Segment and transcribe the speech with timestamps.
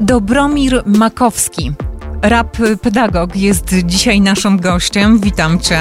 [0.00, 1.72] Dobromir Makowski,
[2.22, 5.18] rap pedagog, jest dzisiaj naszym gościem.
[5.18, 5.78] Witam Cię.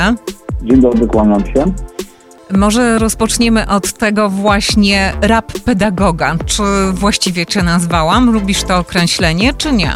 [0.63, 1.65] Dzień dobry, kłaniam się.
[2.57, 6.35] Może rozpoczniemy od tego właśnie rap pedagoga.
[6.45, 6.63] Czy
[6.93, 8.31] właściwie Cię nazwałam?
[8.31, 9.91] Lubisz to określenie, czy nie?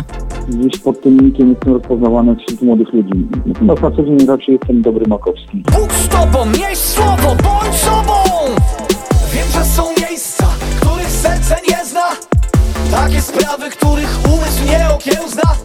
[0.48, 3.28] Gdzieś pod tym nikiem jestem rozpoznawany wśród młodych ludzi.
[3.46, 5.64] Natomiast na co dzień raczej jestem dobry Makowski.
[5.72, 8.23] Bóg z tobą, nieś słowo, bądź sobą!
[12.96, 15.56] Takie sprawy, których umysł nie okiełzna.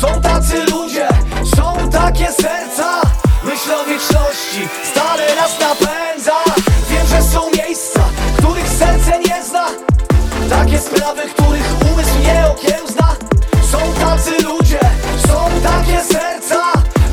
[0.00, 1.08] Są tacy ludzie,
[1.56, 3.00] są takie serca.
[3.44, 6.36] Myśl o wieczności, stale nas napędza.
[6.90, 8.00] Wiem, że są miejsca,
[8.36, 9.66] których serce nie zna.
[10.50, 13.16] Takie sprawy, których umysł nie okiełzna.
[13.70, 14.80] Są tacy ludzie,
[15.26, 16.62] są takie serca.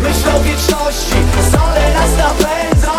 [0.02, 1.16] Myśl o wieczności,
[1.50, 2.92] stale nas napędza.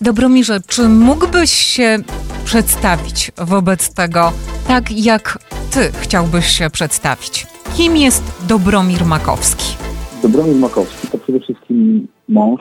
[0.00, 1.98] Dobromirze, czy mógłbyś się
[2.46, 4.20] przedstawić wobec tego,
[4.68, 5.38] tak jak
[5.74, 7.46] Ty chciałbyś się przedstawić?
[7.76, 9.76] Kim jest Dobromir Makowski?
[10.22, 12.60] Dobromir Makowski to przede wszystkim mąż,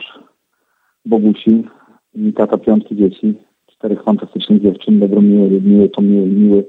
[1.05, 1.63] Bogusi
[2.35, 3.33] tata piątki dzieci,
[3.67, 6.65] czterech fantastycznych dziewczyn, Dobromiły, miły, to miły, miły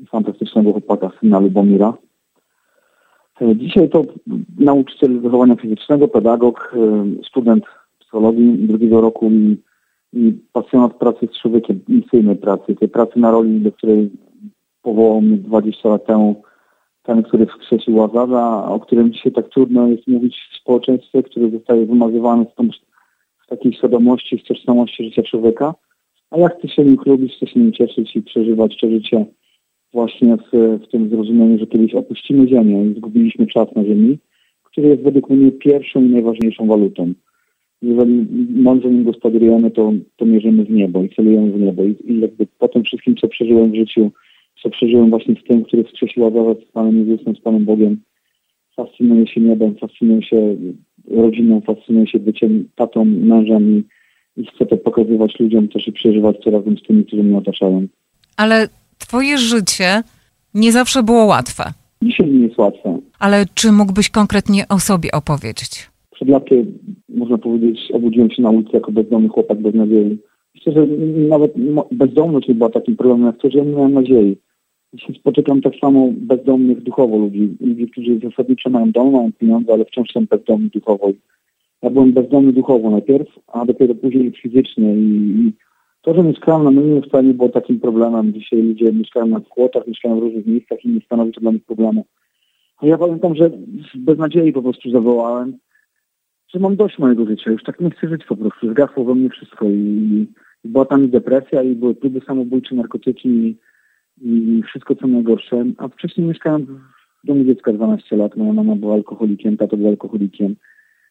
[0.00, 1.94] i fantastycznego chłopaka, syna Lubomira.
[3.40, 4.02] E, Dzisiaj to
[4.58, 7.64] nauczyciel wychowania fizycznego, pedagog, e, student
[7.98, 9.30] psychologii drugiego roku
[10.12, 14.10] i pasjonat pracy z człowiekiem, misyjnej pracy, tej pracy na roli, do której
[14.82, 16.42] powołał mnie 20 lat temu
[17.02, 21.86] ten, który wskrzesił Łazarza, o którym dzisiaj tak trudno jest mówić w społeczeństwie, który zostaje
[21.86, 22.68] wymazywany tą,
[23.44, 25.74] z takiej świadomości, z tożsamości życia człowieka.
[26.30, 29.26] A ja chcę się nim chlubić, chcę się nim cieszyć i przeżywać to życie
[29.92, 34.18] właśnie w, w tym zrozumieniu, że kiedyś opuścimy Ziemię i zgubiliśmy czas na Ziemi,
[34.64, 37.12] który jest według mnie pierwszą i najważniejszą walutą.
[37.82, 38.26] Jeżeli
[38.62, 41.84] mądrze nim gospodarujemy, to, to mierzymy w niebo i celujemy w niebo.
[41.84, 44.10] I, I jakby po tym wszystkim, co przeżyłem w życiu,
[44.62, 48.00] co przeżyłem właśnie z tym, który wskrzesił Adawa z Panem Jezusem, z Panem Bogiem,
[48.76, 50.56] fascynuję się niebem, fascynuję się
[51.10, 53.84] rodziną, fascynuję się byciem tatą, mężem i,
[54.40, 57.86] i chcę to pokazywać ludziom też i przeżywać to razem z tymi, którzy mnie otaczają.
[58.36, 60.02] Ale Twoje życie
[60.54, 61.72] nie zawsze było łatwe.
[62.02, 62.98] Dzisiaj nie jest łatwe.
[63.18, 65.91] Ale czy mógłbyś konkretnie o sobie opowiedzieć?
[66.22, 66.66] Przed laty,
[67.08, 70.18] można powiedzieć, obudziłem się na ulicy jako bezdomny chłopak bez nadziei.
[70.54, 70.86] Myślę, że
[71.28, 71.54] nawet
[71.92, 74.36] bezdomność nie była takim problemem, jak to, że ja nie miałem nadziei.
[75.20, 80.08] Spotykam tak samo bezdomnych duchowo ludzi, ludzi, którzy zasadniczo mają dom, mają pieniądze, ale wciąż
[80.12, 81.12] są bezdomni duchowo.
[81.82, 85.52] Ja byłem bezdomny duchowo najpierw, a dopiero później fizycznie i,
[86.02, 88.32] to, że mieszkałem na Mylinie wcale nie było takim problemem.
[88.32, 91.64] Dzisiaj ludzie mieszkają na płotach, mieszkają w różnych miejscach i nie stanowi to dla nich
[91.64, 92.04] problemu.
[92.78, 93.50] A ja pamiętam, że
[93.94, 95.58] bez nadziei po prostu zawołałem,
[96.54, 98.70] że mam dość mojego życia, już tak nie chcę żyć po prostu.
[98.70, 100.28] Zgasło we mnie wszystko i,
[100.64, 103.58] i była tam depresja, i były próby samobójcze, narkotyki i,
[104.20, 105.64] i wszystko co najgorsze.
[105.78, 106.66] A wcześniej mieszkałem
[107.24, 108.36] w domu dziecka 12 lat.
[108.36, 110.56] Moja mama była alkoholikiem, tato był alkoholikiem.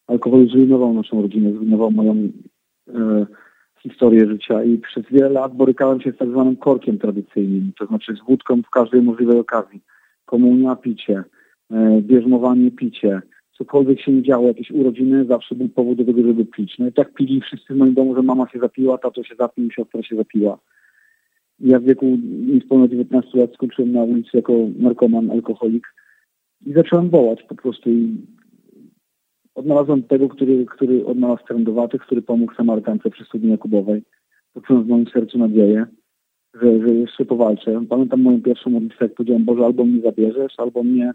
[0.07, 2.29] Alkohol zrujnował naszą rodzinę, zrujnował moją
[2.88, 3.25] e,
[3.84, 8.16] historię życia i przez wiele lat borykałem się z tak zwanym korkiem tradycyjnym, to znaczy
[8.16, 9.81] z wódką w każdej możliwej okazji.
[10.25, 11.23] Komunia, picie,
[11.72, 13.22] e, bierzmowanie, picie,
[13.61, 16.79] cokolwiek się nie działo, jakieś urodziny, zawsze był powód do tego, żeby pić.
[16.79, 19.72] No i tak pili wszyscy w moim domu, że mama się zapiła, tato się zapił,
[19.72, 20.59] siostra się zapiła.
[21.59, 22.17] Ja w wieku
[22.53, 25.88] niespełna 19 lat skończyłem na ulicy jako narkoman, alkoholik
[26.66, 28.16] i zacząłem wołać po prostu i
[29.55, 34.03] odnalazłem tego, który, który odnalazł trędowatych, który pomógł Samarytance przy studni Jakubowej.
[34.53, 35.85] Poczułem w moim sercu nadzieję,
[36.53, 37.85] że, że jeszcze powalczę.
[37.89, 41.13] Pamiętam moją pierwszą modlitwę, jak powiedziałem, Boże, albo mnie zabierzesz, albo mnie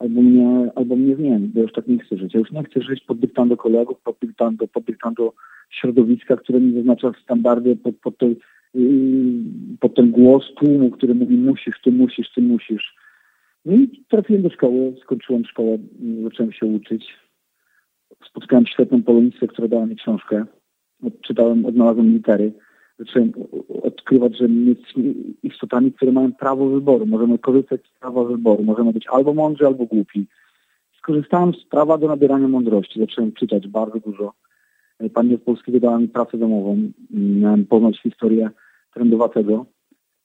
[0.00, 2.34] albo mnie, albo mnie zmieni, bo już tak nie chcę żyć.
[2.34, 5.32] Ja już nie chcę żyć pod dyktando kolegów, pod dyktando, pod dyktando
[5.70, 8.26] środowiska, które mi wyznacza standardy, pod, pod, to,
[8.74, 8.90] yy,
[9.80, 12.94] pod ten głos tłumu, który mówi musisz, ty musisz, ty musisz.
[13.64, 15.78] No i trafiłem do szkoły, skończyłem szkołę,
[16.22, 17.14] zacząłem się uczyć.
[18.30, 20.44] Spotkałem świetną polonistę, która dała mi książkę.
[21.22, 22.52] Czytałem, odnalazłem litery.
[22.98, 23.32] Zacząłem
[23.82, 27.06] odkrywać, że my jesteśmy istotami, które mają prawo wyboru.
[27.06, 28.64] Możemy korzystać z prawa wyboru.
[28.64, 30.26] Możemy być albo mądrzy, albo głupi.
[30.98, 33.00] Skorzystałem z prawa do nabierania mądrości.
[33.00, 34.32] Zacząłem czytać bardzo dużo.
[35.14, 36.78] Pani z Polskiego dała mi pracę domową.
[37.10, 38.50] Miałem poznać historię
[38.94, 39.66] trendowatego.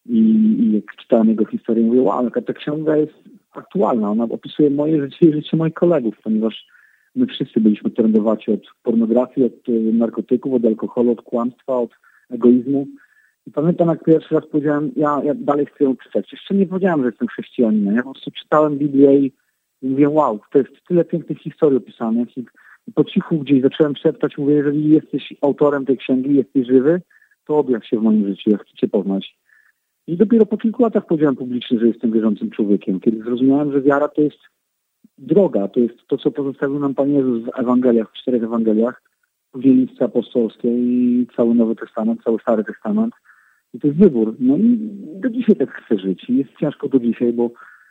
[0.06, 0.18] I,
[0.60, 3.14] I jak czytałem jego historię, mówię, wow, ta książka jest
[3.52, 4.12] aktualna.
[4.12, 6.68] Ona opisuje moje życie i życie moich kolegów, ponieważ
[7.16, 11.90] my wszyscy byliśmy trendowaci od pornografii, od y, narkotyków, od alkoholu, od kłamstwa, od
[12.34, 12.88] egoizmu.
[13.48, 16.32] I pamiętam, jak pierwszy raz powiedziałem, ja, ja dalej chcę ją czytać.
[16.32, 17.96] Jeszcze nie powiedziałem, że jestem chrześcijaninem.
[17.96, 19.34] Ja po prostu czytałem Biblię i,
[19.82, 22.38] mówię, wow, to jest tyle pięknych historii opisanych.
[22.38, 22.46] I
[22.96, 27.02] po cichu gdzieś zacząłem szeptać, mówię, jeżeli jesteś autorem tej księgi, jesteś żywy,
[27.46, 29.38] to objaw się w moim życiu, ja chcę cię poznać.
[30.08, 34.08] I dopiero po kilku latach powiedziałem publicznie, że jestem wierzącym człowiekiem, kiedy zrozumiałem, że wiara
[34.08, 34.40] to jest
[35.18, 39.02] droga, to jest to, co pozostawił nam Pan Jezus w Ewangeliach, w czterech Ewangeliach,
[39.56, 43.14] listy apostolskie i cały Nowy Testament, cały Stary Testament.
[43.74, 44.36] I to jest wybór.
[44.40, 44.78] No i
[45.22, 46.30] do dzisiaj tak chcę żyć.
[46.30, 47.50] I jest ciężko do dzisiaj, bo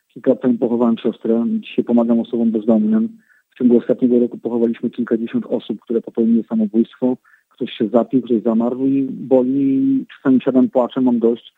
[0.08, 3.08] kilka lat temu pochowałem siostrę, dzisiaj pomagam osobom bezdomnym.
[3.50, 7.16] W ciągu ostatniego roku pochowaliśmy kilkadziesiąt osób, które popełniły samobójstwo.
[7.48, 10.06] Ktoś się zapił, ktoś zamarł i boli.
[10.16, 11.54] Czasami siadam, płaczę, mam dość.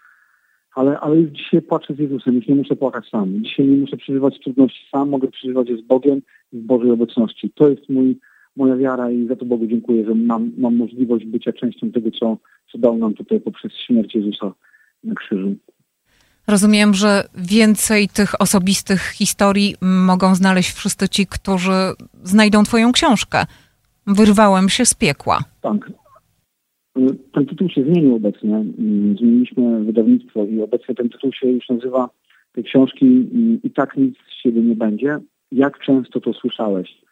[0.75, 3.43] Ale, ale już dzisiaj płaczę z Jezusem, już nie muszę płakać sam.
[3.45, 6.23] Dzisiaj nie muszę przeżywać trudności sam, mogę przeżywać je z Bogiem
[6.53, 7.51] i w Bożej obecności.
[7.55, 8.19] To jest mój,
[8.57, 12.37] moja wiara i za to Bogu dziękuję, że mam, mam możliwość bycia częścią tego, co,
[12.73, 14.53] co dał nam tutaj poprzez śmierć Jezusa
[15.05, 15.55] na krzyżu.
[16.49, 19.75] Rozumiem, że więcej tych osobistych historii
[20.07, 21.93] mogą znaleźć wszyscy ci, którzy
[22.23, 23.45] znajdą Twoją książkę.
[24.07, 25.39] Wyrwałem się z piekła.
[25.63, 25.91] Tak.
[27.33, 28.65] Ten tytuł się zmienił obecnie.
[29.19, 32.09] Zmieniliśmy wydawnictwo i obecnie ten tytuł się już nazywa
[32.53, 33.07] tej książki
[33.65, 35.19] I tak nic z siebie nie będzie.
[35.53, 37.04] Jak często to słyszałeś?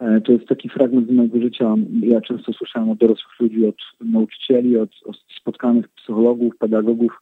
[0.00, 1.74] E, to jest taki fragment z mojego życia.
[2.00, 7.20] Ja często słyszałem od dorosłych ludzi, od nauczycieli, od, od spotkanych psychologów, pedagogów,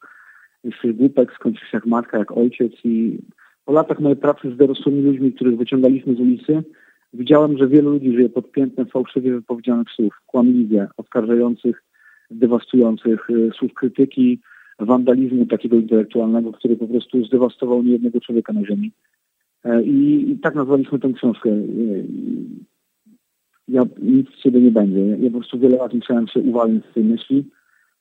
[0.65, 3.19] jeśli głupek skończył się jak matka, jak ojciec i
[3.65, 6.63] po latach mojej pracy z dorosłymi ludźmi, których wyciągaliśmy z ulicy,
[7.15, 11.83] widziałem, że wielu ludzi żyje pod piętnem fałszywie wypowiedzianych słów, kłamliwie, oskarżających,
[12.31, 14.41] dewastujących y, słów krytyki,
[14.79, 18.93] wandalizmu takiego intelektualnego, który po prostu zdewastował niejednego człowieka na ziemi.
[19.65, 21.51] E, I, I, tak nazwaliśmy tę książkę.
[21.51, 21.63] E,
[23.69, 25.01] ja nic z siebie nie będzie.
[25.01, 27.51] Ja po prostu wiele lat musiałem się uwalniać z tej myśli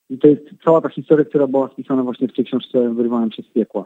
[0.09, 3.43] i to jest cała ta historia, która była spisana właśnie w tej książce Wyrwałem się
[3.43, 3.85] z piekła.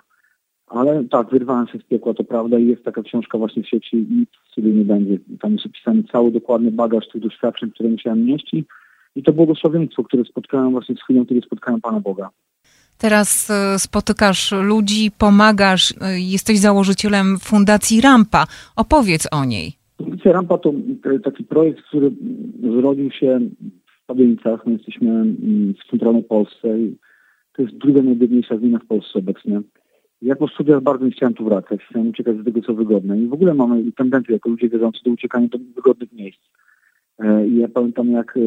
[0.68, 4.08] Ale tak, wyrwałem się z piekła, to prawda i jest taka książka właśnie w sieci
[4.10, 5.18] nic sobie nie będzie.
[5.40, 8.66] Tam jest opisany cały dokładny bagaż tych doświadczeń, które musiałem nieść i,
[9.16, 12.30] i to błogosławieństwo, które spotkałem właśnie z chwilą, kiedy spotkałem Pana Boga.
[12.98, 18.46] Teraz e, spotykasz ludzi, pomagasz, e, jesteś założycielem Fundacji Rampa.
[18.76, 19.74] Opowiedz o niej.
[19.98, 20.74] Fundacja Rampa to
[21.24, 22.12] taki projekt, który
[22.62, 23.40] zrodził się
[24.04, 24.66] w Pawienicach.
[24.66, 26.98] My jesteśmy mm, w centralnej Polsce i
[27.56, 29.62] to jest druga najbiedniejsza gmina w Polsce obecnie.
[30.22, 33.20] Ja po studiach bardzo nie chciałem tu wracać, chciałem uciekać z tego, co wygodne.
[33.20, 36.40] I w ogóle mamy tendencję jako ludzie wierzący do uciekania do wygodnych miejsc.
[37.20, 38.40] E, I ja pamiętam, jak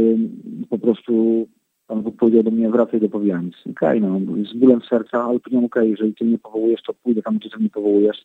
[0.71, 1.47] po prostu
[1.89, 3.55] Pan powiedział do mnie, wracaj do Powianic.
[3.61, 6.95] Okej, okay, no, z bólem serca, ale powiedziałem, okej, okay, jeżeli ty mnie powołujesz, to
[6.95, 8.25] pójdę tam, gdzie ty mnie powołujesz.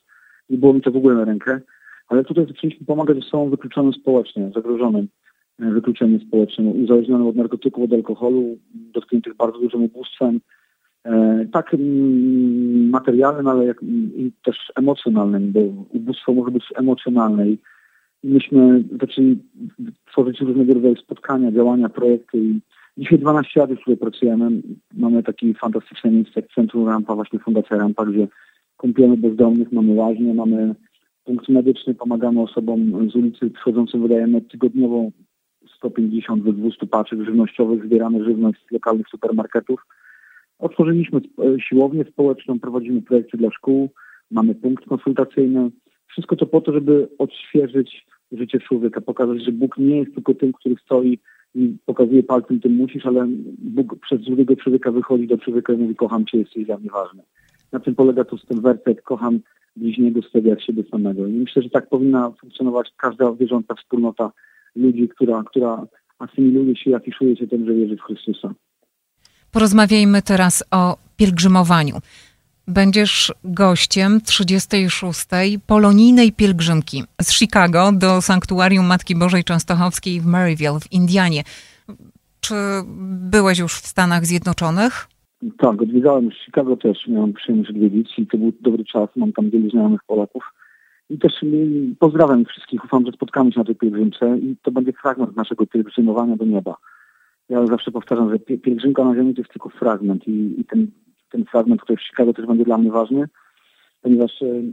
[0.50, 1.60] Nie było mi to w ogóle na rękę.
[2.08, 5.08] Ale tutaj zaczęliśmy pomagać osobom wykluczonym społecznie, zagrożonym
[5.60, 10.40] e, wykluczeniem społecznym, uzależnionym od narkotyków, od alkoholu, dotkniętych bardzo dużym ubóstwem,
[11.04, 13.84] e, tak mm, materialnym, ale jak,
[14.18, 17.58] i też emocjonalnym, bo ubóstwo może być emocjonalne i
[18.24, 19.40] myśmy zaczęli
[20.12, 22.40] tworzyć różnego rodzaju spotkania, działania, projekty
[22.98, 24.62] dzisiaj 12 lat już tutaj pracujemy.
[24.94, 28.28] Mamy taki fantastyczne miejsce jak Centrum Rampa, właśnie Fundacja Rampa, gdzie
[28.78, 30.76] kąpiemy bezdomnych, mamy łaźnie, mamy
[31.24, 35.10] punkt medyczny, pomagamy osobom z ulicy przychodzącym, wydajemy tygodniowo
[35.78, 39.86] 150 do 200 paczek żywnościowych, zbieramy żywność z lokalnych supermarketów.
[40.60, 41.22] Otworzyliśmy
[41.70, 43.90] siłownię społeczną, prowadzimy projekty dla szkół,
[44.32, 45.72] mamy punkt konsultacyjny.
[46.08, 50.54] Wszystko to po to, żeby odświeżyć życie człowieka, pokazać, że Bóg nie jest tylko tym,
[50.54, 51.20] który stoi
[51.56, 53.28] i pokazuje palcem, tym musisz, ale
[53.58, 57.24] Bóg przez drugiego człowieka wychodzi do człowieka i mówi, kocham cię, jesteś dla mnie ważny.
[57.72, 59.40] Na tym polega to ten werset, kocham
[59.76, 61.28] bliźniego sobie jak siebie samego.
[61.28, 64.32] I myślę, że tak powinna funkcjonować każda wierząca wspólnota
[64.76, 65.86] ludzi, która, która
[66.20, 68.54] asymiluje się i afiszuje się tym, że wierzy w Chrystusa.
[69.52, 71.96] Porozmawiajmy teraz o pielgrzymowaniu.
[72.68, 75.28] Będziesz gościem 36.
[75.68, 81.44] polonijnej pielgrzymki z Chicago do sanktuarium Matki Bożej Częstochowskiej w Maryville w Indianie.
[82.40, 82.56] Czy
[83.32, 85.08] byłeś już w Stanach Zjednoczonych?
[85.58, 89.70] Tak, odwiedzałem Chicago też, miałem przyjemność odwiedzić i to był dobry czas, mam tam wielu
[89.70, 90.44] znajomych Polaków.
[91.10, 91.34] I też
[92.00, 96.36] pozdrawiam wszystkich, ufam, że spotkamy się na tej pielgrzymce i to będzie fragment naszego pielgrzymowania
[96.36, 96.76] do nieba.
[97.50, 100.88] Ja zawsze powtarzam, że pielgrzymka na ziemi to jest tylko fragment i, i ten,
[101.34, 103.26] ten fragment, który w Chicago też będzie dla mnie ważny,
[104.02, 104.64] ponieważ y,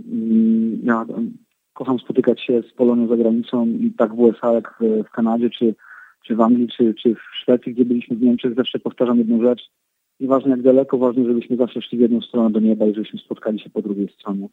[0.83, 1.07] ja
[1.73, 5.75] kocham spotykać się z Polonią za granicą i tak w USA jak w, Kanadzie, czy,
[6.27, 9.63] czy w Anglii, czy, czy w Szwecji, gdzie byliśmy w Niemczech, zawsze powtarzam jedną rzecz–
[10.21, 13.61] Nieważne jak daleko, ważne, żebyśmy zawsze szli w jedną stronę do nieba i żebyśmy spotkali
[13.61, 14.49] się po drugiej stronie.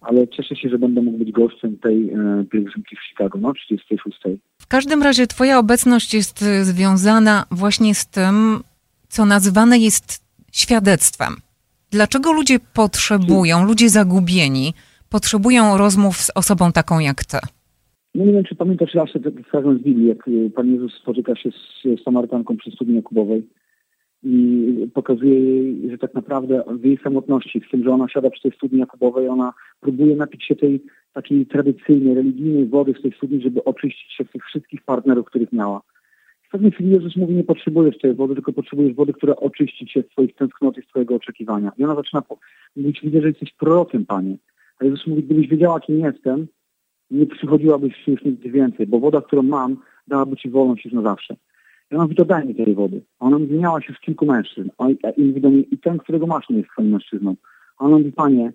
[0.00, 4.18] Ale cieszę się, że będę mógł być gościem tej e, pielgrzymki w Chicago, no 36.
[4.58, 8.60] W każdym razie twoja obecność jest e, związana właśnie z tym,
[9.08, 10.21] co nazywane jest
[10.52, 11.36] świadectwem.
[11.90, 14.74] Dlaczego ludzie potrzebują, ludzie zagubieni,
[15.10, 17.38] potrzebują rozmów z osobą taką jak ty?
[18.14, 21.36] No nie wiem, czy pamiętasz raz ten fragment z Biblii, jak e, Pan Jezus spotyka
[21.36, 23.42] się z Samarytanką przy studni Jakubowej
[24.22, 28.42] i pokazuje jej, że tak naprawdę w jej samotności, w tym, że ona siada przy
[28.42, 30.82] tej studni Jakubowej, ona próbuje napić się tej
[31.12, 35.52] takiej tradycyjnej, religijnej wody w tej studni, żeby oczyścić się z tych wszystkich partnerów, których
[35.52, 35.82] miała.
[36.52, 40.02] W pewnej chwili Jezus mówi, nie potrzebujesz tej wody, tylko potrzebujesz wody, która oczyści cię
[40.02, 41.72] z twoich tęsknot i z twojego oczekiwania.
[41.78, 42.22] I ona zaczyna
[42.76, 44.36] mówić, widzę, że jesteś prorokiem, Panie.
[44.78, 46.46] A Jezus mówi, gdybyś wiedziała, kim jestem,
[47.10, 49.76] nie przychodziłabyś już nigdy więcej, bo woda, którą mam,
[50.08, 51.36] dałaby ci wolność już na zawsze.
[51.90, 53.02] Ja ona mówi, to daj mi tej wody.
[53.18, 54.70] A ona zmieniała się z kilku mężczyzn.
[55.16, 57.36] I mówi do mnie, i ten, którego masz, nie jest twoim mężczyzną.
[57.78, 58.52] A ona mówi, panie,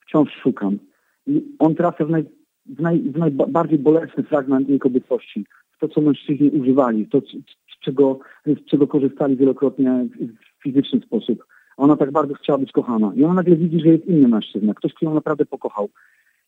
[0.00, 0.78] wciąż szukam.
[1.26, 2.24] I on trafia w, naj,
[2.66, 5.46] w, naj, w najbardziej bolesny fragment jej kobiecości.
[5.80, 11.44] To, co mężczyźni używali, to, z czego, z czego korzystali wielokrotnie w fizyczny sposób.
[11.76, 13.12] Ona tak bardzo chciała być kochana.
[13.16, 15.88] I ona nagle widzi, że jest inny mężczyzna, ktoś, kto ją naprawdę pokochał.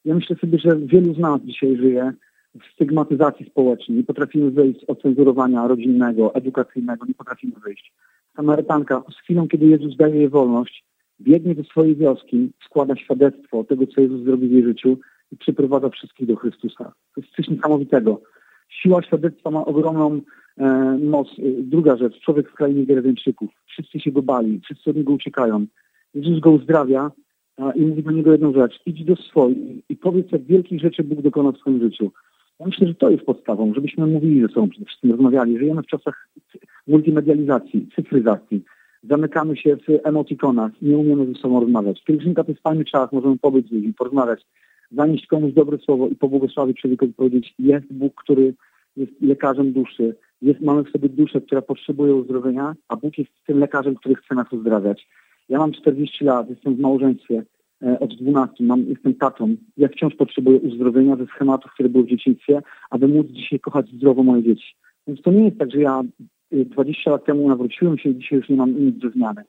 [0.05, 2.13] Ja myślę sobie, że wielu z nas dzisiaj żyje
[2.61, 3.99] w stygmatyzacji społecznej.
[3.99, 7.93] Nie potrafimy wyjść z ocenzurowania rodzinnego, edukacyjnego, nie potrafimy wyjść.
[8.37, 10.85] Samarytanka z chwilą, kiedy Jezus daje jej wolność,
[11.21, 14.99] biegnie do swojej wioski, składa świadectwo tego, co Jezus zrobił w jej życiu
[15.33, 16.93] i przyprowadza wszystkich do Chrystusa.
[17.15, 18.21] To jest coś niesamowitego.
[18.69, 20.21] Siła świadectwa ma ogromną
[20.59, 21.29] e, moc.
[21.59, 23.51] Druga rzecz, człowiek w krainie Gereweńczyków.
[23.67, 25.67] Wszyscy się go bali, wszyscy od niego uciekają.
[26.15, 27.11] Jezus go uzdrawia
[27.57, 28.81] a, i mówi do niego jedną rzecz.
[28.87, 29.59] Idź do swoich
[29.89, 32.13] i powiedz, jak wielkich rzeczy Bóg dokonał w swoim życiu.
[32.61, 35.59] Ja myślę, że to jest podstawą, żebyśmy mówili ze sobą przede wszystkim, rozmawiali.
[35.59, 36.29] Żyjemy w czasach
[36.87, 38.65] multimedializacji, cyfryzacji.
[39.03, 42.05] Zamykamy się w emotikonach, nie umiemy ze sobą rozmawiać.
[42.05, 44.47] Pielgrzymka to jest fajny czas, możemy pobyć z ludźmi, porozmawiać,
[44.91, 48.55] zanieść komuś dobre słowo i pobłogosławić człowiekowi powiedzieć, jest Bóg, który
[48.97, 53.59] jest lekarzem duszy, jest, mamy w sobie duszę, która potrzebuje uzdrowienia, a Bóg jest tym
[53.59, 55.09] lekarzem, który chce nas uzdrawiać.
[55.49, 57.43] Ja mam 40 lat, jestem w małżeństwie,
[57.83, 59.57] E, od 12, mam, jestem tatą.
[59.77, 64.23] Ja wciąż potrzebuję uzdrowienia ze schematów, które były w dzieciństwie, aby móc dzisiaj kochać zdrowo
[64.23, 64.75] moje dzieci.
[65.07, 66.03] Więc to nie jest tak, że ja
[66.53, 69.43] 20 y, lat temu nawróciłem się i dzisiaj już nie mam nic do zmiany.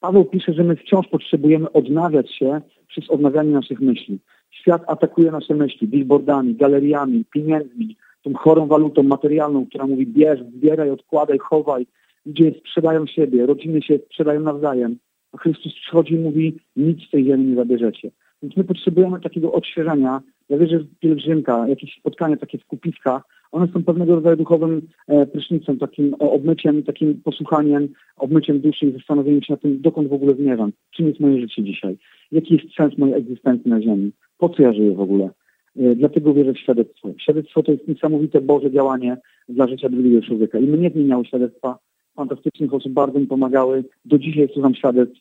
[0.00, 4.18] Paweł pisze, że my wciąż potrzebujemy odnawiać się przez odnawianie naszych myśli.
[4.50, 10.90] Świat atakuje nasze myśli billboardami, galeriami, pieniędzmi, tą chorą walutą materialną, która mówi bierz, zbieraj,
[10.90, 11.86] odkładaj, chowaj.
[12.26, 14.98] Ludzie sprzedają siebie, rodziny się sprzedają nawzajem.
[15.32, 18.10] A Chrystus przychodzi i mówi, nic z tej ziemi nie zabierzecie.
[18.42, 20.20] Więc my potrzebujemy takiego odświeżenia.
[20.48, 25.78] Ja wierzę, że pielgrzymka, jakieś spotkania, takie skupiska, one są pewnego rodzaju duchowym e, prysznicem,
[25.78, 30.72] takim obmyciem, takim posłuchaniem, obmyciem duszy i zastanowieniem się na tym, dokąd w ogóle zmierzam.
[30.90, 31.98] Czym jest moje życie dzisiaj?
[32.32, 34.12] Jaki jest sens mojej egzystencji na ziemi?
[34.38, 35.30] Po co ja żyję w ogóle?
[35.76, 37.08] E, dlatego wierzę w świadectwo.
[37.18, 39.16] Świadectwo to jest niesamowite Boże działanie
[39.48, 40.58] dla życia drugiego człowieka.
[40.58, 41.78] I mnie zmieniało świadectwa
[42.16, 43.84] fantastycznych osób, bardzo mi pomagały.
[44.04, 45.20] Do dzisiaj słucham świadectw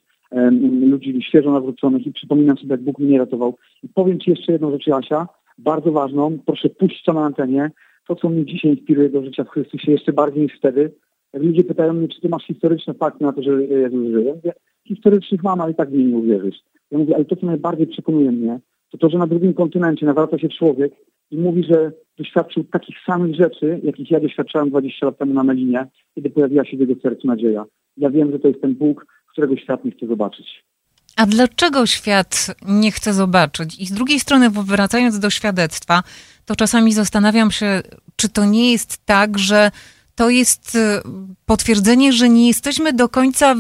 [0.82, 3.58] ludzi świeżo nawróconych i przypominam sobie, jak Bóg mnie ratował.
[3.84, 6.38] I powiem Ci jeszcze jedną rzecz, Asia, bardzo ważną.
[6.46, 7.72] Proszę puść to na antenie.
[8.10, 10.92] To, co mnie dzisiaj inspiruje do życia w Chrystusie jeszcze bardziej niż wtedy.
[11.34, 14.26] Jak ludzie pytają mnie, czy ty masz historyczne fakty na to, że Jezus żyje.
[14.26, 14.54] Ja mówię,
[14.88, 16.56] historycznych mam, ale i tak w nie uwierzysz.
[16.92, 18.60] Ja mówię, ale to, co najbardziej przekonuje mnie,
[18.92, 20.94] to to, że na drugim kontynencie nawraca się człowiek
[21.32, 25.88] i mówi, że doświadczył takich samych rzeczy, jakich ja doświadczałem 20 lat temu na Melinie,
[26.16, 27.66] kiedy pojawiła się w jego sercu nadzieja.
[27.98, 30.64] Ja wiem, że to jest ten Bóg, którego świat nie chce zobaczyć.
[31.20, 33.80] A dlaczego świat nie chce zobaczyć?
[33.80, 36.04] I z drugiej strony, wracając do świadectwa,
[36.46, 37.82] to czasami zastanawiam się,
[38.16, 39.72] czy to nie jest tak, że
[40.16, 40.80] to jest y,
[41.46, 43.56] potwierdzenie, że nie jesteśmy do końca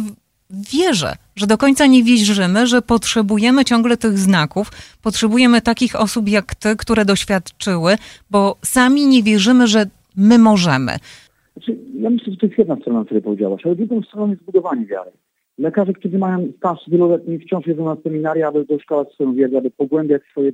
[0.49, 6.55] wierzę, że do końca nie wierzymy, że potrzebujemy ciągle tych znaków, potrzebujemy takich osób jak
[6.55, 7.95] ty, które doświadczyły,
[8.31, 9.85] bo sami nie wierzymy, że
[10.15, 10.91] my możemy.
[11.53, 14.43] Znaczy, ja myślę, że to jest jedna strona, o której powiedziałaś, ale drugą stroną jest
[14.43, 15.11] budowanie wiary.
[15.59, 20.21] Lekarze, którzy mają staż wieloletni, wciąż jedzą na seminaria, aby doszkalać swoją wiedzę, aby pogłębiać
[20.31, 20.51] swoje,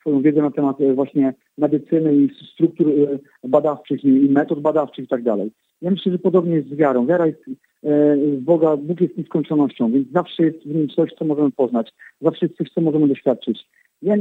[0.00, 5.08] swoją wiedzę na temat e, właśnie medycyny i struktur e, badawczych i metod badawczych i
[5.08, 5.50] tak dalej.
[5.82, 7.06] Ja myślę, że podobnie jest z wiarą.
[7.06, 7.44] Wiara jest
[7.86, 12.46] E, Boga, Bóg jest nieskończonością, więc zawsze jest w nim coś, co możemy poznać, zawsze
[12.46, 13.68] jest coś, co możemy doświadczyć.
[14.02, 14.16] Ja,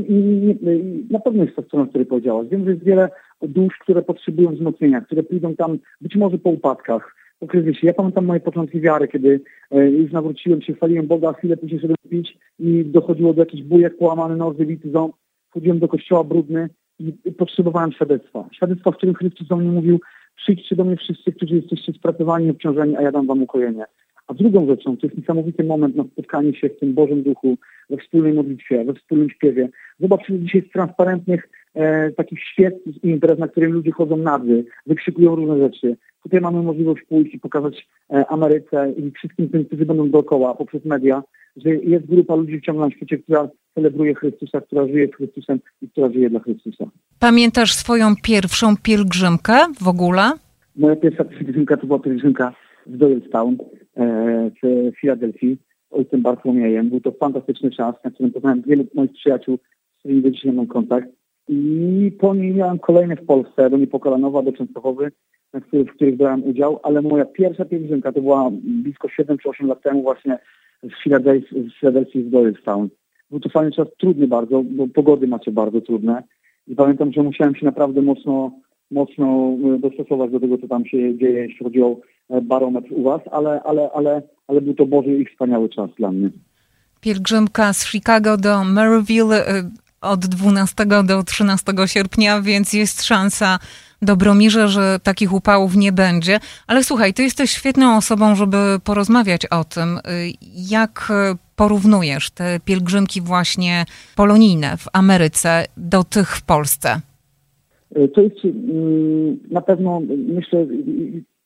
[1.09, 2.47] na pewno jest to strona, o której powiedziałaś.
[2.51, 3.09] Wiem, że jest wiele
[3.41, 7.87] dusz, które potrzebują wzmocnienia, które pójdą tam być może po upadkach, po kryzysie.
[7.87, 11.97] Ja pamiętam moje początki wiary, kiedy e, już nawróciłem się, chwaliłem Boga, chwilę później szedłem
[12.09, 15.15] pić i dochodziło do jakichś bujek, połamany nos, wybity ząb.
[15.49, 18.49] Chodziłem do kościoła brudny i potrzebowałem świadectwa.
[18.51, 19.99] Świadectwa, w którym Chrystus do mnie mówił,
[20.35, 23.85] przyjdźcie do mnie wszyscy, którzy jesteście spracowani obciążeni, a ja dam wam ukojenie.
[24.27, 27.57] A drugą rzeczą, to jest niesamowity moment na spotkanie się w tym Bożym Duchu,
[27.89, 29.69] we wspólnej modlitwie, we wspólnym śpiewie.
[29.99, 35.59] Zobaczcie, dzisiaj z transparentnych e, takich świetnych imprez, na których ludzie chodzą nadzy, wykrzykują różne
[35.59, 35.97] rzeczy.
[36.25, 40.85] Tutaj mamy możliwość pójść i pokazać e, Ameryce i wszystkim tym, którzy będą dookoła poprzez
[40.85, 41.23] media,
[41.57, 45.89] że jest grupa ludzi w ciągłym świecie, która celebruje Chrystusa, która żyje z Chrystusem i
[45.89, 46.85] która żyje dla Chrystusa.
[47.19, 50.31] Pamiętasz swoją pierwszą pielgrzymkę w ogóle?
[50.75, 52.53] Moja pierwsza pielgrzymka to była pielgrzymka
[52.85, 53.57] w Doylestown.
[54.63, 55.57] w Filadelfii,
[55.91, 56.89] ojcem Bartłomiejem.
[56.89, 59.59] Był to fantastyczny czas, na którym poznałem wielu moich przyjaciół,
[59.95, 61.07] z którymi do dzisiaj mam kontakt.
[61.49, 65.11] I po niej miałem kolejne w Polsce, do Niepokalanowa, do Częstochowy,
[65.53, 69.81] w których brałem udział, ale moja pierwsza pielgrzymka to była blisko 7 czy 8 lat
[69.81, 70.39] temu właśnie
[70.83, 71.03] w
[71.79, 72.89] Filadelfii z Doylestown.
[73.31, 76.23] Był to fajny czas, trudny bardzo, bo pogody macie bardzo trudne.
[76.67, 78.51] I pamiętam, że musiałem się naprawdę mocno,
[78.91, 81.97] mocno e, dostosować do tego, co tam się dzieje, jeśli chodzi o
[82.29, 86.11] e, barometr u was, ale, ale, ale, ale był to Boży i wspaniały czas dla
[86.11, 86.29] mnie.
[87.01, 89.71] Pielgrzymka z Chicago do Maryville e,
[90.05, 93.59] od 12 do 13 sierpnia, więc jest szansa
[94.01, 96.39] Dobromirze, że takich upałów nie będzie.
[96.67, 99.99] Ale słuchaj, ty jesteś świetną osobą, żeby porozmawiać o tym,
[100.69, 101.11] jak
[101.55, 103.85] porównujesz te pielgrzymki właśnie
[104.15, 106.89] polonijne w Ameryce do tych w Polsce.
[108.13, 110.67] To jest mm, na pewno, myślę,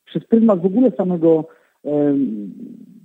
[0.05, 1.47] przez pryzmat w ogóle samego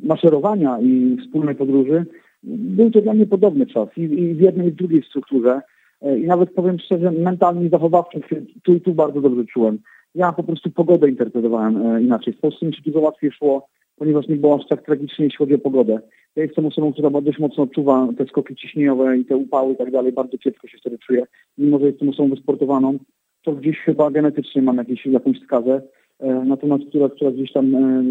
[0.03, 2.07] maszerowania i wspólnej podróży,
[2.47, 5.61] był to dla mnie podobny czas i w jednej i w drugiej strukturze.
[6.03, 9.79] E, I nawet powiem szczerze, mentalnie i zachowawczo się tu i tu bardzo dobrze czułem.
[10.15, 12.33] Ja po prostu pogodę interpretowałem e, inaczej.
[12.35, 15.55] W Polsce mi się dużo łatwiej szło, ponieważ nie było aż tak tragicznie, jeśli chodzi
[15.55, 16.01] o pogodę.
[16.37, 19.91] Ja jestem osobą, która dość mocno odczuwa te skoki ciśnieniowe i te upały i tak
[19.91, 20.13] dalej.
[20.13, 21.23] Bardzo kiepsko się wtedy czuję.
[21.59, 22.99] Mimo, że jestem osobą wysportowaną,
[23.43, 25.83] to gdzieś chyba genetycznie mam jakieś, jakąś skazę,
[26.21, 27.71] e, natomiast która, która gdzieś tam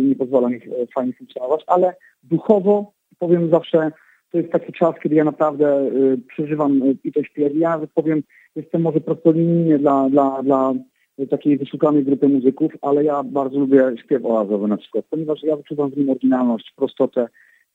[0.10, 0.60] nie pozwala mi
[0.96, 3.92] fajnie funkcjonować, ale duchowo powiem zawsze
[4.34, 7.56] to jest taki czas, kiedy ja naprawdę y, przeżywam y, i to śpiew.
[7.56, 8.24] Ja powiem,
[8.56, 10.74] jestem może prostolinijnie dla, dla, dla
[11.30, 15.92] takiej wyszukanej grupy muzyków, ale ja bardzo lubię śpiew oazowy na przykład, ponieważ ja wyczuwam
[15.92, 17.28] w nim oryginalność, prostotę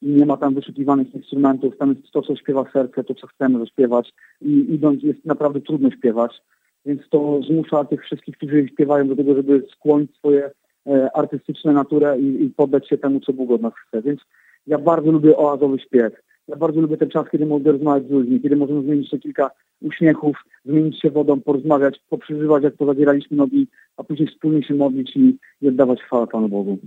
[0.02, 4.12] nie ma tam wyszukiwanych instrumentów, tam jest to, co śpiewa serce, to, co chcemy zaśpiewać
[4.40, 6.42] i idąc jest naprawdę trudno śpiewać,
[6.86, 10.50] więc to zmusza tych wszystkich, którzy śpiewają do tego, żeby skłonić swoje
[10.86, 14.20] e, artystyczne naturę i, i poddać się temu, co Bóg od nas chce, więc
[14.66, 16.27] ja bardzo lubię oazowy śpiew.
[16.48, 19.50] Ja bardzo lubię ten czas, kiedy mogę rozmawiać z ludźmi, kiedy możemy zmienić się kilka
[19.82, 25.38] uśmiechów, zmienić się wodą, porozmawiać, poprzeżywać, jak pozabieraliśmy nogi, a później wspólnie się modlić i,
[25.62, 26.78] i oddawać chwałę Panu Bogu.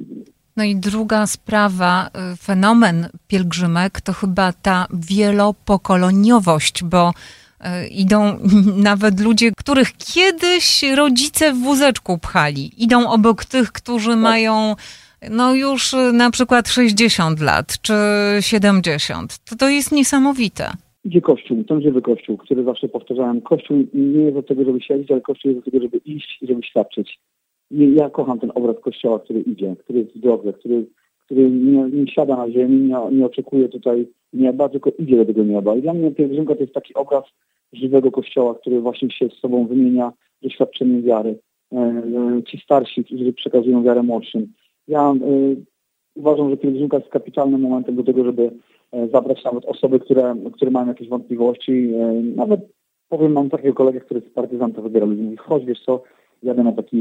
[0.57, 8.37] No i druga sprawa, y, fenomen pielgrzymek to chyba ta wielopokoleniowość, bo y, idą
[8.89, 12.83] nawet ludzie, których kiedyś rodzice w wózeczku pchali.
[12.83, 14.19] Idą obok tych, którzy tak.
[14.19, 14.75] mają
[15.29, 17.93] no już y, na przykład 60 lat czy
[18.39, 19.37] 70.
[19.49, 20.63] To, to jest niesamowite.
[21.05, 23.41] Idzie Kościół, ten żywy Kościół, który zawsze powtarzałem.
[23.41, 26.47] Kościół nie jest do tego, żeby siedzieć, ale Kościół jest do tego, żeby iść i
[26.47, 27.19] żeby świadczyć.
[27.71, 30.85] I ja kocham ten obraz Kościoła, który idzie, który jest w drodze, który,
[31.25, 35.43] który nie, nie siada na ziemi, nie, nie oczekuje tutaj nieba, tylko idzie do tego
[35.43, 35.75] nieba.
[35.75, 37.23] I dla mnie pielgrzymka to jest taki obraz
[37.73, 41.39] żywego Kościoła, który właśnie się z sobą wymienia doświadczeniem wiary.
[41.71, 44.53] E, e, ci starsi, którzy przekazują wiarę młodszym.
[44.87, 45.55] Ja y,
[46.15, 50.71] uważam, że pielgrzymka jest kapitalnym momentem do tego, żeby y, zabrać nawet osoby, które, które
[50.71, 51.71] mają jakieś wątpliwości.
[51.71, 52.59] Y, nawet
[53.09, 55.21] powiem, mam takiego kolegę, który z partyzanta wybiera ludzi.
[55.21, 56.03] Mówi, chodź, wiesz co,
[56.43, 56.97] jadę na takie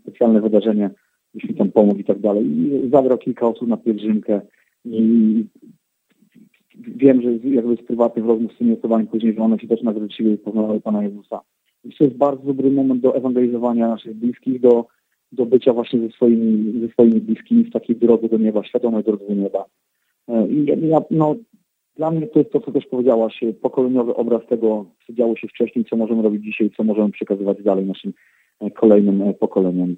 [0.00, 0.90] specjalne wydarzenie,
[1.34, 2.46] byś mi tam pomógł i tak dalej.
[2.46, 4.40] I zabrał kilka osób na pielgrzymkę
[4.84, 5.44] i
[6.78, 10.32] wiem, że jakby z prywatnych rozmów z tymi osobami później, że one się też nawróciły
[10.32, 11.40] i poznały Pana Jezusa.
[11.84, 14.86] I to jest bardzo dobry moment do ewangelizowania naszych bliskich, do
[15.34, 19.26] do bycia właśnie ze swoimi, ze swoimi bliskimi w takiej drodze do nieba, świadomej drodze
[19.28, 19.64] do nieba.
[20.28, 21.34] E, I ja, no,
[21.96, 25.84] dla mnie to jest to, co też powiedziałaś, pokoleniowy obraz tego, co działo się wcześniej,
[25.84, 28.12] co możemy robić dzisiaj, co możemy przekazywać dalej naszym
[28.60, 29.96] e, kolejnym e, pokoleniom.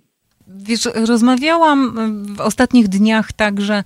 [0.48, 1.94] Wiesz, rozmawiałam
[2.36, 3.82] w ostatnich dniach także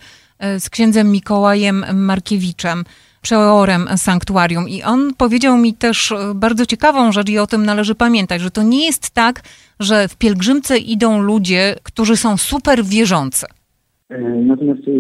[0.59, 2.85] z księdzem Mikołajem Markiewiczem,
[3.23, 4.69] przeorem sanktuarium.
[4.69, 8.63] I on powiedział mi też bardzo ciekawą rzecz i o tym należy pamiętać, że to
[8.63, 9.43] nie jest tak,
[9.81, 13.47] że w pielgrzymce idą ludzie, którzy są super wierzący.
[14.11, 14.91] E, natomiast e,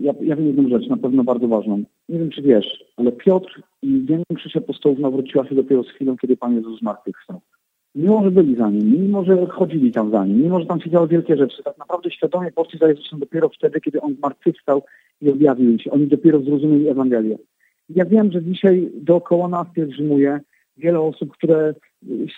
[0.00, 1.82] ja, ja wiem jedną rzecz, na pewno bardzo ważną.
[2.08, 6.36] Nie wiem, czy wiesz, ale Piotr i większość apostołów nawróciła się dopiero z chwilą, kiedy
[6.36, 7.40] Pan Jezus zmartwychwstał.
[7.94, 10.90] Mimo, że byli za nim, mimo, że chodzili tam za nim, mimo, że tam się
[10.90, 14.82] działy wielkie rzeczy, tak naprawdę świadomie poszli za Jezusem dopiero wtedy, kiedy On zmartwychwstał
[15.22, 15.90] i objawił się.
[15.90, 17.38] Oni dopiero zrozumieli Ewangelię.
[17.88, 20.40] Ja wiem, że dzisiaj dookoła nas pielgrzymuje
[20.76, 21.74] wiele osób, które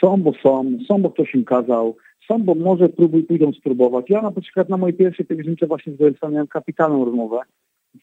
[0.01, 1.97] są, bo są, są, bo ktoś im kazał,
[2.29, 4.11] są, bo może próbuj, pójdą spróbować.
[4.11, 7.39] Ja na przykład na mojej pierwszej pielgrzymce właśnie z miałem kapitalną rozmowę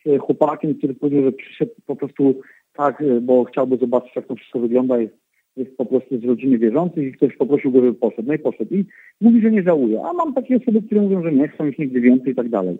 [0.06, 2.42] z chłopakiem, który powiedział, że przyszedł po prostu
[2.74, 4.98] tak, bo chciałby zobaczyć, jak to wszystko wygląda.
[4.98, 5.16] Jest,
[5.58, 8.28] jest po prostu z rodziny wierzących i ktoś poprosił go, żeby poszedł.
[8.28, 8.76] No i poszedł.
[8.76, 8.86] I
[9.22, 10.02] mówi, że nie żałuje.
[10.04, 12.78] A mam takie osoby, które mówią, że nie chcą już nigdy więcej i tak dalej.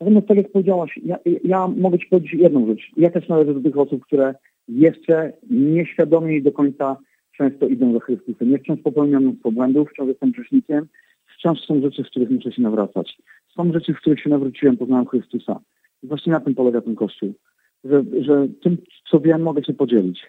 [0.00, 2.90] Natomiast tak jak powiedziałaś, ja, ja mogę Ci powiedzieć jedną rzecz.
[2.96, 4.34] Ja też należę do tych osób, które
[4.68, 6.96] jeszcze nieświadomie i do końca
[7.36, 8.50] często idą za Chrystusem.
[8.50, 10.86] Ja wciąż popełniam mnóstwo błędów, wciąż jestem grzesznikiem,
[11.34, 13.18] wciąż są rzeczy, w których muszę się nawracać.
[13.56, 15.60] Są rzeczy, w których się nawróciłem, poznałem Chrystusa.
[16.02, 17.32] I właśnie na tym polega ten Kościół.
[17.84, 18.76] Że, że tym,
[19.10, 20.26] co wiem, mogę się podzielić.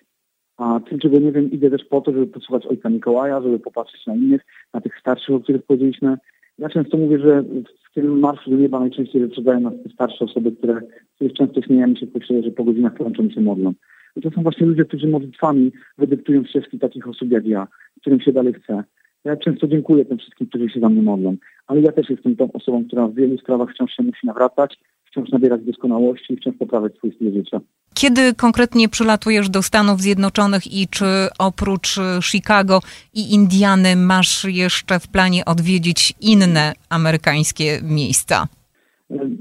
[0.58, 4.08] A tym, czego nie wiem, idę też po to, żeby posłuchać Ojca Mikołaja, żeby popatrzeć
[4.08, 6.17] na innych, na tych starszych, o których powiedzieliśmy.
[6.60, 7.43] Ja często mówię, że
[7.91, 10.82] w tym marszu do nieba najczęściej wyprzedzają nas starsze osoby, które,
[11.15, 13.74] których często śmiejemy się w że po godzinach kończą się modlą.
[14.15, 17.67] I to są właśnie ludzie, którzy modlitwami wydyktują ścieżki takich osób jak ja,
[18.02, 18.84] którym się dalej chce.
[19.26, 21.36] Ja często dziękuję tym wszystkim, którzy się za mnie modlą,
[21.67, 24.80] ale ja też jestem tą osobą, która w wielu sprawach wciąż się musi nawracać,
[25.12, 27.60] wciąż nabierać doskonałości i wciąż poprawiać swój styl życia.
[27.93, 31.06] Kiedy konkretnie przylatujesz do Stanów Zjednoczonych i czy
[31.39, 32.80] oprócz y, Chicago
[33.13, 38.48] i Indiany masz jeszcze w planie odwiedzić inne amerykańskie miejsca?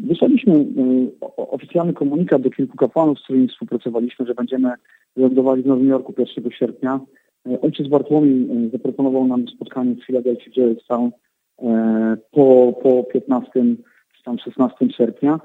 [0.08, 0.66] Wysłaliśmy y,
[1.36, 4.72] oficjalny komunikat do kilku kapłanów, z którymi współpracowaliśmy, że będziemy
[5.16, 7.00] lądowali w Nowym Jorku 1 sierpnia.
[7.48, 11.10] Y, ojciec Bartłomiej zaproponował nam spotkanie w Philadelphia Jamestown
[12.30, 13.50] po, po 15
[14.16, 15.40] czy tam 16 sierpnia.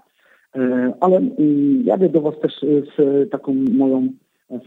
[0.56, 4.08] E, ale mm, jadę do Was też e, z taką moją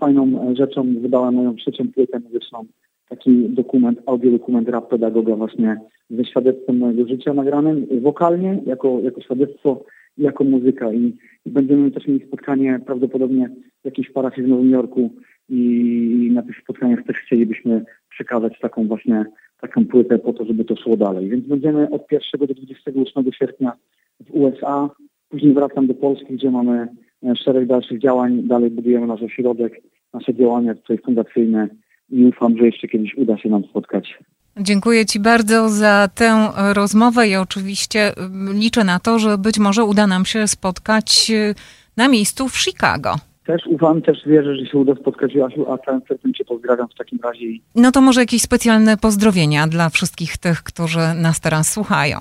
[0.00, 0.94] fajną rzeczą.
[1.00, 2.64] Wydałem moją trzecią płytę muzyczną,
[3.08, 9.84] taki dokument, audiodokument rap pedagoga właśnie ze świadectwem mojego życia nagranym wokalnie, jako, jako świadectwo
[10.18, 10.92] i jako muzyka.
[10.92, 13.50] I, I, będziemy też mieli spotkanie prawdopodobnie
[13.82, 15.10] w jakiejś parafii w Nowym Jorku
[15.48, 19.24] i na tych spotkaniach też chcielibyśmy przekazać taką właśnie
[19.60, 21.28] taką płytę po to, żeby to szło dalej.
[21.28, 23.72] Więc będziemy od 1 do 28 sierpnia
[24.20, 24.90] w USA,
[25.36, 26.88] Później wracam do Polski, gdzie mamy
[27.22, 28.42] e, szereg dalszych działań.
[28.42, 29.80] Dalej budujemy nasz ośrodek,
[30.14, 31.68] nasze działania tutaj fundacyjne
[32.10, 34.18] i ufam, że jeszcze kiedyś uda się nam spotkać.
[34.60, 38.12] Dziękuję Ci bardzo za tę rozmowę i oczywiście
[38.54, 41.54] liczę na to, że być może uda nam się spotkać e,
[41.96, 43.14] na miejscu w Chicago.
[43.46, 46.98] Też ufam, też wierzę, że się uda spotkać Jasiu, a całym sercem Cię pozdrawiam w
[46.98, 47.46] takim razie.
[47.74, 52.20] No to może jakieś specjalne pozdrowienia dla wszystkich tych, którzy nas teraz słuchają.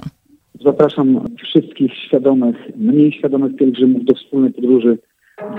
[0.63, 4.97] Zapraszam wszystkich świadomych, mniej świadomych pielgrzymów do wspólnej podróży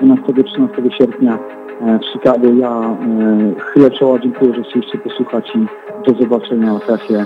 [0.03, 1.39] 12-13 sierpnia
[1.81, 2.49] e, w Chicago.
[2.49, 5.59] Ja e, chylę czoła, dziękuję, że chcieliście posłuchać i
[6.11, 7.25] do zobaczenia na trasie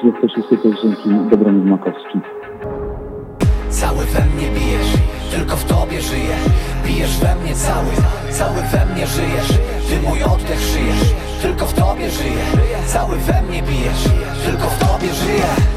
[0.00, 2.18] 36 pielgrzymki Dobromir Makowski.
[3.68, 4.92] Cały we mnie bijesz,
[5.36, 6.36] tylko w tobie żyję.
[6.86, 7.92] Bijesz we mnie cały,
[8.30, 9.50] cały we mnie żyjesz.
[9.88, 12.44] Ty mój oddech żyjesz, tylko w tobie żyję.
[12.86, 14.04] Cały we mnie bijesz,
[14.46, 15.76] tylko w tobie żyję